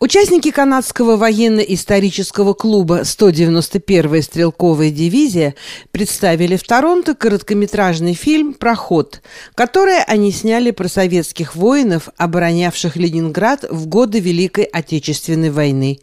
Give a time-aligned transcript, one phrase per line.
[0.00, 5.56] Участники канадского военно-исторического клуба 191-я стрелковая дивизия
[5.90, 9.20] представили в Торонто короткометражный фильм «Проход»,
[9.56, 15.98] который они сняли про советских воинов, оборонявших Ленинград в годы Великой Отечественной войны.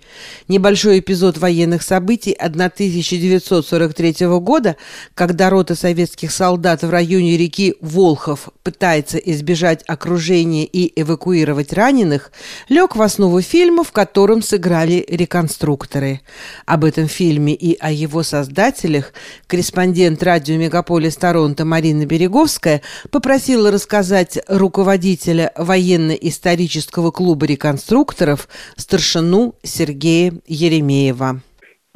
[0.50, 4.76] Небольшой эпизод военных событий 1943 года,
[5.14, 12.34] когда рота советских солдат в районе реки Волхов пытается избежать окружения и эвакуировать раненых,
[12.68, 16.22] лег в основу фильма в котором сыграли реконструкторы.
[16.66, 19.14] Об этом фильме и о его создателях
[19.48, 31.42] корреспондент радио «Мегаполис Торонто» Марина Береговская попросила рассказать руководителя военно-исторического клуба реконструкторов старшину Сергея Еремеева.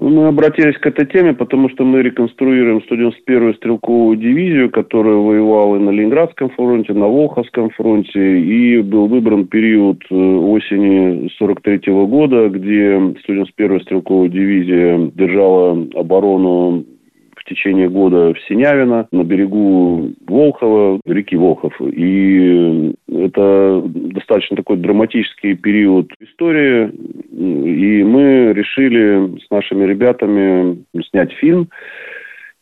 [0.02, 5.80] Мы обратились к этой теме, потому что мы реконструируем 191-ю стрелковую дивизию, которая воевала и
[5.80, 12.48] на Ленинградском фронте, на Волховском фронте, и был выбран период э, осени 43 -го года,
[12.48, 12.96] где
[13.28, 16.86] 191-я стрелковая дивизия держала оборону
[17.44, 21.74] течение года в Синявино, на берегу Волхова, реки Волхов.
[21.82, 26.92] И это достаточно такой драматический период истории.
[27.32, 31.70] И мы решили с нашими ребятами снять фильм.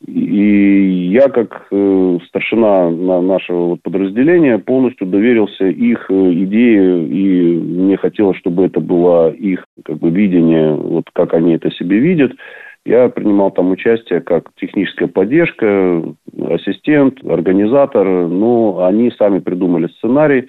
[0.05, 8.37] И я, как э, старшина нашего подразделения, полностью доверился их э, идее, и мне хотелось,
[8.37, 12.33] чтобы это было их как бы видение, вот как они это себе видят.
[12.87, 16.03] Я принимал там участие как техническая поддержка,
[16.51, 18.07] ассистент, организатор.
[18.07, 20.47] Но они сами придумали сценарий,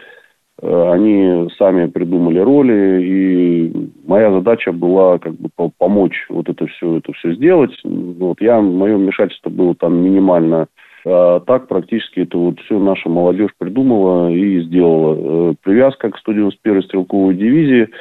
[0.62, 6.98] э, они сами придумали роли, и моя задача была как бы помочь вот это все,
[6.98, 7.72] это все сделать.
[7.82, 10.68] Вот я, мое вмешательство было там минимально.
[11.04, 15.16] А так практически это вот все наша молодежь придумала и сделала.
[15.50, 17.88] Э, привязка к 191-й стрелковой дивизии–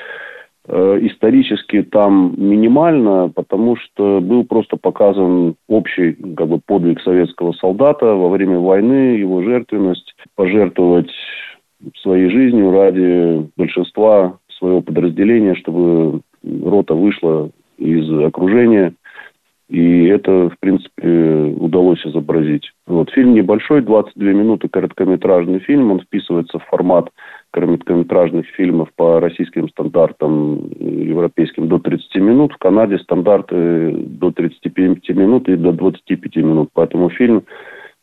[0.68, 8.30] исторически там минимально, потому что был просто показан общий как бы, подвиг советского солдата во
[8.30, 11.10] время войны, его жертвенность, пожертвовать
[12.02, 18.94] своей жизнью ради большинства своего подразделения, чтобы рота вышла из окружения.
[19.70, 22.72] И это, в принципе, удалось изобразить.
[22.88, 23.10] Вот.
[23.12, 25.92] Фильм небольшой, 22 минуты, короткометражный фильм.
[25.92, 27.10] Он вписывается в формат
[27.52, 32.54] короткометражных фильмов по российским стандартам европейским до 30 минут.
[32.54, 36.70] В Канаде стандарты до 35 минут и до 25 минут.
[36.74, 37.44] Поэтому фильм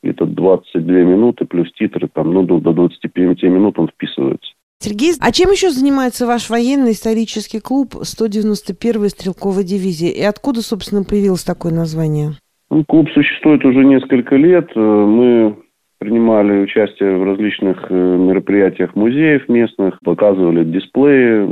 [0.03, 4.53] это 22 минуты плюс титры, там, ну, до, до 25 минут он вписывается.
[4.81, 10.11] Сергей, а чем еще занимается ваш военный исторический клуб 191-й стрелковой дивизии?
[10.11, 12.33] И откуда, собственно, появилось такое название?
[12.71, 14.71] Ну, клуб существует уже несколько лет.
[14.75, 15.57] Э, мы
[16.05, 21.49] принимали участие в различных э, мероприятиях музеев местных, показывали дисплеи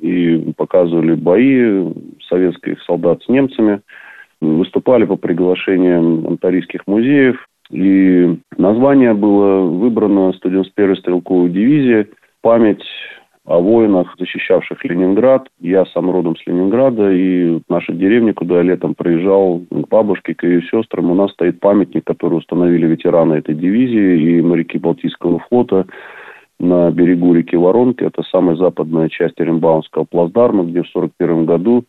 [0.00, 1.92] и показывали бои
[2.28, 3.82] советских солдат с немцами.
[4.40, 7.36] Выступали по приглашениям антарийских музеев.
[7.70, 12.06] И название было выбрано 191-й стрелковой дивизии.
[12.40, 12.82] Память
[13.48, 15.48] о воинах, защищавших Ленинград.
[15.58, 20.34] Я сам родом с Ленинграда, и в нашей деревне, куда я летом проезжал к бабушке,
[20.34, 25.38] к ее сестрам, у нас стоит памятник, который установили ветераны этой дивизии и моряки Балтийского
[25.48, 25.86] флота
[26.60, 28.04] на берегу реки Воронки.
[28.04, 31.84] Это самая западная часть Оренбаумского плацдарма, где в 1941 году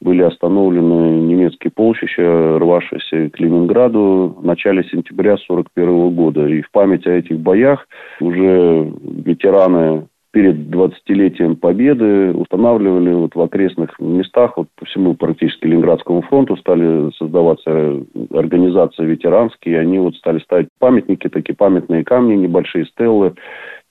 [0.00, 6.46] были остановлены немецкие полчища, рвавшиеся к Ленинграду в начале сентября 1941 года.
[6.46, 7.86] И в память о этих боях
[8.20, 16.22] уже ветераны перед 20-летием Победы устанавливали вот в окрестных местах, вот по всему практически Ленинградскому
[16.22, 18.02] фронту стали создаваться
[18.32, 23.34] организации ветеранские, они вот стали ставить памятники, такие памятные камни, небольшие стеллы.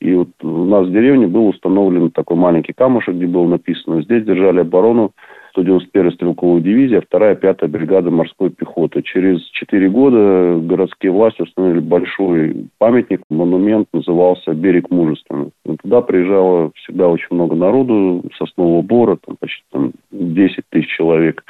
[0.01, 4.25] И вот у нас в деревне был установлен такой маленький камушек, где было написано, здесь
[4.25, 5.13] держали оборону
[5.55, 9.01] 191-я стрелковая дивизия, 2-я, 5-я бригада морской пехоты.
[9.03, 15.51] Через 4 года городские власти установили большой памятник, монумент, назывался «Берег мужественный».
[15.65, 21.43] И туда приезжало всегда очень много народу, соснового бора, там почти там, 10 тысяч человек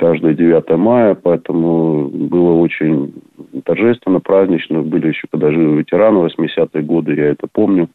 [0.00, 3.12] каждое 9 мая, поэтому было очень
[3.64, 4.80] торжественно, празднично.
[4.80, 7.88] Были еще, когда ветераны, 80-е годы, я это помню.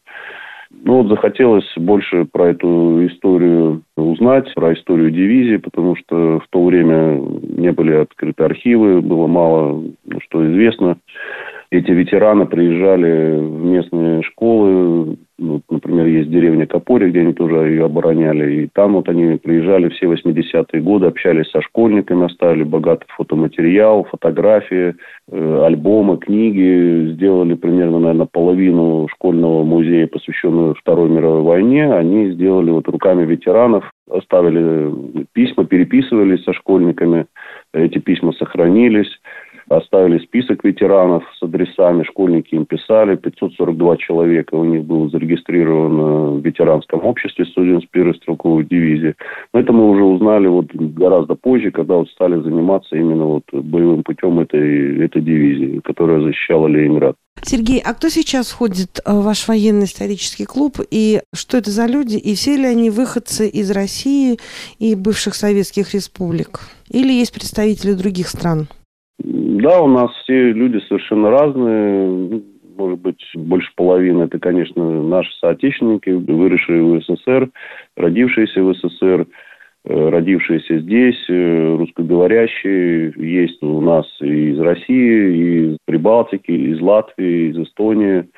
[0.70, 6.64] Ну вот захотелось больше про эту историю узнать, про историю дивизии, потому что в то
[6.64, 10.98] время не были открыты архивы, было мало ну, что известно.
[11.70, 15.16] Эти ветераны приезжали в местные школы,
[16.06, 18.62] есть деревня Копори, где они тоже ее обороняли.
[18.62, 24.94] И там вот они приезжали все 80-е годы, общались со школьниками, оставили богатый фотоматериал, фотографии,
[25.30, 27.12] э, альбомы, книги.
[27.12, 31.92] Сделали примерно, наверное, половину школьного музея, посвященную Второй мировой войне.
[31.92, 37.26] Они сделали вот руками ветеранов, оставили письма, переписывались со школьниками.
[37.74, 39.10] Эти письма сохранились
[39.68, 46.44] оставили список ветеранов с адресами, школьники им писали, 542 человека у них было зарегистрировано в
[46.44, 49.14] ветеранском обществе 191-й стрелковой дивизии.
[49.52, 54.02] Но это мы уже узнали вот гораздо позже, когда вот стали заниматься именно вот боевым
[54.02, 57.16] путем этой, этой дивизии, которая защищала Ленинград.
[57.42, 62.16] Сергей, а кто сейчас входит в ваш военный исторический клуб, и что это за люди,
[62.16, 64.38] и все ли они выходцы из России
[64.78, 66.60] и бывших советских республик?
[66.88, 68.68] Или есть представители других стран?
[69.18, 72.42] Да, у нас все люди совершенно разные.
[72.76, 77.48] Может быть, больше половины это, конечно, наши соотечественники, выросшие в СССР,
[77.96, 79.26] родившиеся в СССР,
[79.86, 83.14] э, родившиеся здесь, э, русскоговорящие.
[83.16, 88.28] Есть у нас и из России, и из Прибалтики, из Латвии, из Эстонии,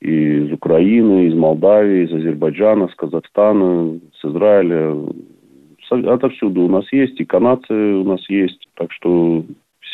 [0.00, 4.96] и из Украины, из Молдавии, из Азербайджана, с Казахстана, с Израиля.
[5.90, 8.66] Отовсюду у нас есть, и канадцы у нас есть.
[8.74, 9.44] Так что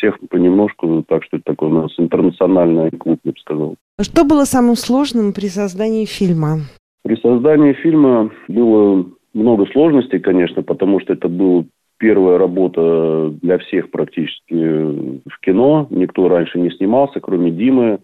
[0.03, 3.77] всех понемножку, так что это такой у нас интернациональный клуб, я бы сказал.
[4.01, 6.59] Что было самым сложным при создании фильма?
[7.05, 11.65] При создании фильма было много сложностей, конечно, потому что это была
[11.99, 15.87] первая работа для всех практически в кино.
[15.91, 18.01] Никто раньше не снимался, кроме Димы,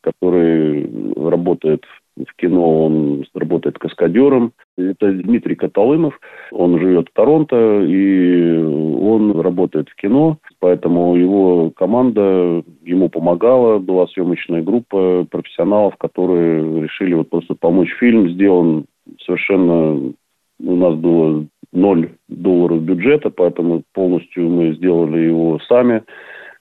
[0.00, 2.05] который работает в
[2.36, 4.52] кино, он работает каскадером.
[4.76, 6.18] Это Дмитрий Каталымов,
[6.50, 14.06] он живет в Торонто, и он работает в кино, поэтому его команда ему помогала, была
[14.08, 17.90] съемочная группа профессионалов, которые решили вот просто помочь.
[17.98, 18.86] Фильм сделан
[19.24, 20.12] совершенно...
[20.58, 26.02] У нас было ноль долларов бюджета, поэтому полностью мы сделали его сами.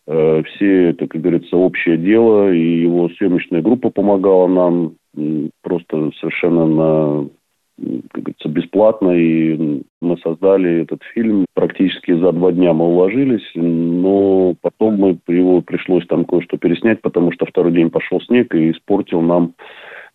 [0.08, 4.96] Э, все это, как говорится, общее дело, и его съемочная группа помогала нам
[5.62, 7.30] просто совершенно на
[8.12, 11.46] как говорится, бесплатно, и мы создали этот фильм.
[11.54, 17.34] Практически за два дня мы уложились, но потом мы, его пришлось там кое-что переснять, потому
[17.34, 19.56] что второй день пошел снег и испортил нам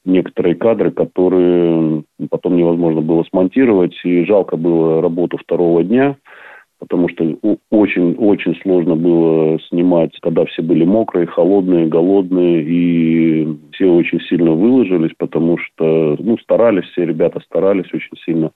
[0.06, 6.17] некоторые кадры, которые потом невозможно было смонтировать, и жалко было работу второго дня–
[6.81, 7.37] потому что
[7.70, 15.12] очень-очень сложно было снимать, когда все были мокрые, холодные, голодные, и все очень сильно выложились,
[15.17, 18.50] потому что, ну, старались, все ребята старались очень сильно.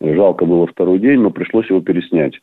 [0.00, 2.40] Жалко было второй день, но пришлось его переснять.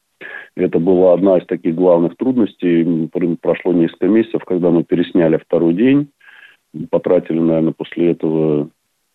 [0.55, 3.09] Это была одна из таких главных трудностей.
[3.41, 6.09] Прошло несколько месяцев, когда мы пересняли второй день.
[6.91, 8.69] Потратили, наверное, после этого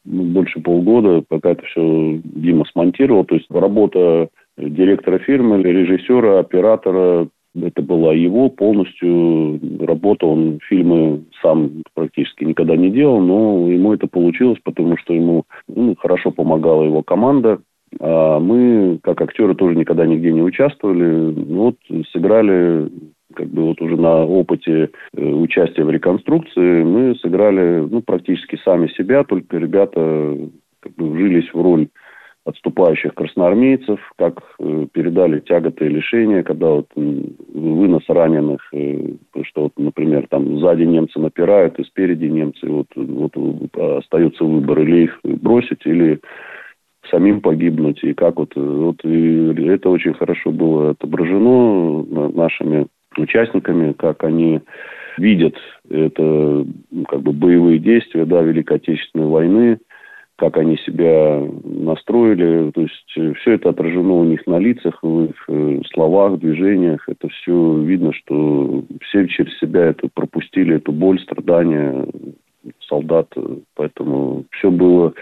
[0.04, 3.24] ну, больше полгода, пока это все Дима смонтировал.
[3.24, 7.28] То есть работа директора фирмы, режиссера, оператора.
[7.62, 10.26] Это была его полностью работа.
[10.26, 15.94] Он фильмы сам практически никогда не делал, но ему это получилось, потому что ему ну,
[15.96, 17.60] хорошо помогала его команда.
[18.00, 21.32] А мы, как актеры, тоже никогда нигде не участвовали.
[21.32, 21.76] Вот
[22.12, 22.90] сыграли
[23.34, 28.88] как бы вот уже на опыте э, участия в реконструкции мы сыграли ну, практически сами
[28.88, 30.38] себя, только ребята
[30.80, 31.88] как бы вжились в роль
[32.46, 39.72] отступающих красноармейцев, как э, передали тяготы и лишения, когда вот вынос раненых, э, что вот,
[39.76, 45.84] например, там сзади немцы напирают и спереди немцы, вот, вот остается выбор, или их бросить,
[45.86, 46.20] или
[47.10, 52.86] самим погибнуть, и как вот, вот и это очень хорошо было отображено нашими
[53.16, 54.60] участниками, как они
[55.18, 55.56] видят
[55.88, 56.66] это
[57.08, 59.78] как бы боевые действия, да, Великой Отечественной войны,
[60.36, 62.70] как они себя настроили.
[62.72, 67.08] То есть э, все это отражено у них на лицах, в их э, словах, движениях.
[67.08, 72.06] Это все видно, что все через себя это пропустили, эту боль, страдания
[72.88, 73.32] солдат.
[73.74, 75.14] Поэтому все было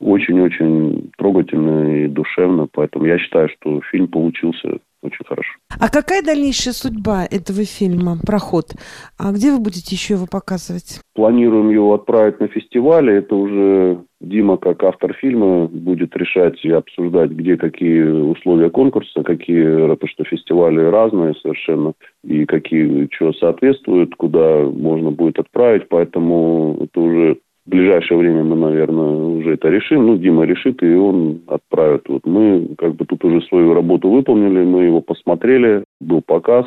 [0.00, 2.66] очень-очень трогательно и душевно.
[2.72, 5.50] Поэтому я считаю, что фильм получился очень хорошо.
[5.78, 8.72] А какая дальнейшая судьба этого фильма «Проход»?
[9.18, 11.00] А где вы будете еще его показывать?
[11.14, 13.18] Планируем его отправить на фестивале.
[13.18, 19.88] Это уже Дима, как автор фильма, будет решать и обсуждать, где какие условия конкурса, какие,
[19.88, 21.92] потому что фестивали разные совершенно,
[22.24, 25.88] и какие, что соответствует, куда можно будет отправить.
[25.88, 30.06] Поэтому это уже в ближайшее время мы, наверное, уже это решим.
[30.06, 32.02] Ну, Дима решит, и он отправит.
[32.08, 36.66] Вот мы как бы тут уже свою работу выполнили, мы его посмотрели, был показ.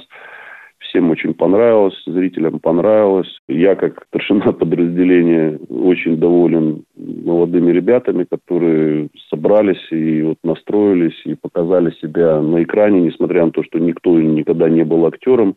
[0.80, 3.40] Всем очень понравилось, зрителям понравилось.
[3.48, 11.92] Я, как старшина подразделения, очень доволен молодыми ребятами, которые собрались и вот настроились и показали
[12.02, 15.56] себя на экране, несмотря на то, что никто никогда не был актером.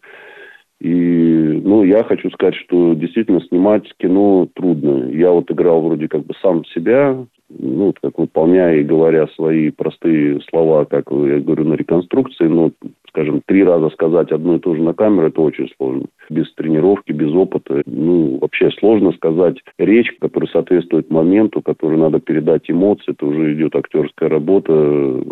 [0.80, 5.10] И, ну, я хочу сказать, что действительно снимать кино трудно.
[5.10, 7.18] Я вот играл вроде как бы сам себя,
[7.50, 12.70] ну, как выполняя и говоря свои простые слова, как я говорю, на реконструкции, но,
[13.08, 16.06] скажем, три раза сказать одно и то же на камеру, это очень сложно.
[16.30, 17.82] Без тренировки, без опыта.
[17.84, 23.12] Ну, вообще сложно сказать речь, которая соответствует моменту, которой надо передать эмоции.
[23.12, 25.22] Это уже идет актерская работа.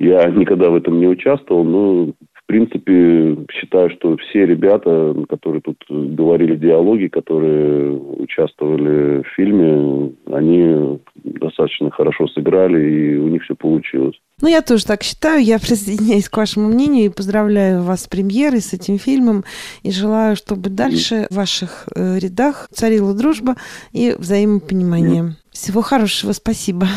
[0.00, 2.12] Я никогда в этом не участвовал, но
[2.44, 11.00] в принципе, считаю, что все ребята, которые тут говорили диалоги, которые участвовали в фильме, они
[11.16, 14.14] достаточно хорошо сыграли, и у них все получилось.
[14.42, 15.42] Ну, я тоже так считаю.
[15.42, 19.44] Я присоединяюсь к вашему мнению и поздравляю вас с премьерой, с этим фильмом.
[19.82, 23.54] И желаю, чтобы дальше в ваших э, рядах царила дружба
[23.92, 25.36] и взаимопонимание.
[25.50, 26.32] Всего хорошего.
[26.32, 26.88] Спасибо.